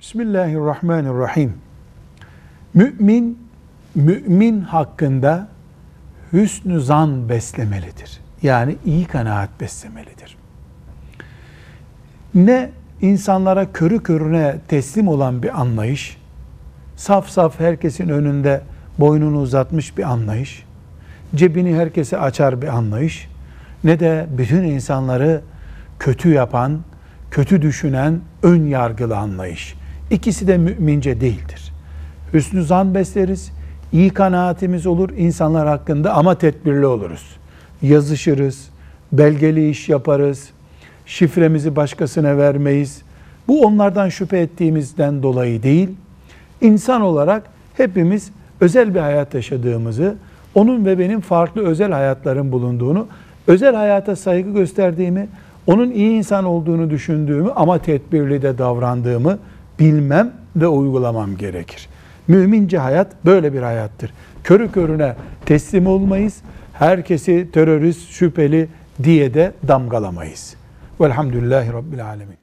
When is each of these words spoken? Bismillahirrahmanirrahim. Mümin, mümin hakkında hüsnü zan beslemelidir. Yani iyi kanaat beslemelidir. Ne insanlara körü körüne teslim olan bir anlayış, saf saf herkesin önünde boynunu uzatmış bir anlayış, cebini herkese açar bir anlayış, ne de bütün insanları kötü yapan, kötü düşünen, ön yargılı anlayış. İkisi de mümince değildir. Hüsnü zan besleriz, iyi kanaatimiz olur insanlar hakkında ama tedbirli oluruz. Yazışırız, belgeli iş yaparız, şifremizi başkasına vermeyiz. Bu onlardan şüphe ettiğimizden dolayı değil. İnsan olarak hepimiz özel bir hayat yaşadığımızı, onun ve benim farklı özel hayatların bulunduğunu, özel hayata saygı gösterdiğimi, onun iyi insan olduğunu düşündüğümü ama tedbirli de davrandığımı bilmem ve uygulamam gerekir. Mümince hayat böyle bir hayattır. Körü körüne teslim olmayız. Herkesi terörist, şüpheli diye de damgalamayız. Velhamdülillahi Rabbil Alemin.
Bismillahirrahmanirrahim. 0.00 1.54
Mümin, 2.74 3.38
mümin 3.94 4.60
hakkında 4.60 5.48
hüsnü 6.32 6.80
zan 6.80 7.28
beslemelidir. 7.28 8.20
Yani 8.42 8.76
iyi 8.84 9.04
kanaat 9.04 9.60
beslemelidir. 9.60 10.36
Ne 12.34 12.70
insanlara 13.00 13.72
körü 13.72 14.02
körüne 14.02 14.56
teslim 14.68 15.08
olan 15.08 15.42
bir 15.42 15.60
anlayış, 15.60 16.16
saf 16.96 17.28
saf 17.28 17.60
herkesin 17.60 18.08
önünde 18.08 18.62
boynunu 18.98 19.38
uzatmış 19.40 19.98
bir 19.98 20.02
anlayış, 20.02 20.64
cebini 21.34 21.76
herkese 21.76 22.18
açar 22.18 22.62
bir 22.62 22.68
anlayış, 22.68 23.28
ne 23.84 24.00
de 24.00 24.26
bütün 24.38 24.64
insanları 24.64 25.42
kötü 25.98 26.32
yapan, 26.32 26.80
kötü 27.30 27.62
düşünen, 27.62 28.20
ön 28.42 28.66
yargılı 28.66 29.16
anlayış. 29.16 29.79
İkisi 30.10 30.46
de 30.46 30.58
mümince 30.58 31.20
değildir. 31.20 31.72
Hüsnü 32.34 32.64
zan 32.64 32.94
besleriz, 32.94 33.52
iyi 33.92 34.10
kanaatimiz 34.10 34.86
olur 34.86 35.10
insanlar 35.16 35.68
hakkında 35.68 36.14
ama 36.14 36.34
tedbirli 36.34 36.86
oluruz. 36.86 37.36
Yazışırız, 37.82 38.68
belgeli 39.12 39.70
iş 39.70 39.88
yaparız, 39.88 40.48
şifremizi 41.06 41.76
başkasına 41.76 42.36
vermeyiz. 42.36 43.02
Bu 43.48 43.62
onlardan 43.66 44.08
şüphe 44.08 44.38
ettiğimizden 44.38 45.22
dolayı 45.22 45.62
değil. 45.62 45.88
İnsan 46.60 47.00
olarak 47.00 47.42
hepimiz 47.76 48.30
özel 48.60 48.94
bir 48.94 49.00
hayat 49.00 49.34
yaşadığımızı, 49.34 50.14
onun 50.54 50.84
ve 50.84 50.98
benim 50.98 51.20
farklı 51.20 51.66
özel 51.66 51.92
hayatların 51.92 52.52
bulunduğunu, 52.52 53.06
özel 53.46 53.74
hayata 53.74 54.16
saygı 54.16 54.50
gösterdiğimi, 54.52 55.28
onun 55.66 55.90
iyi 55.90 56.10
insan 56.10 56.44
olduğunu 56.44 56.90
düşündüğümü 56.90 57.50
ama 57.50 57.78
tedbirli 57.78 58.42
de 58.42 58.58
davrandığımı 58.58 59.38
bilmem 59.80 60.32
ve 60.56 60.66
uygulamam 60.66 61.36
gerekir. 61.36 61.88
Mümince 62.28 62.78
hayat 62.78 63.24
böyle 63.24 63.52
bir 63.52 63.62
hayattır. 63.62 64.12
Körü 64.44 64.72
körüne 64.72 65.14
teslim 65.46 65.86
olmayız. 65.86 66.36
Herkesi 66.72 67.48
terörist, 67.52 68.10
şüpheli 68.10 68.68
diye 69.02 69.34
de 69.34 69.52
damgalamayız. 69.68 70.54
Velhamdülillahi 71.00 71.72
Rabbil 71.72 72.06
Alemin. 72.06 72.36